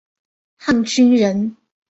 [0.57, 1.55] 汉军人。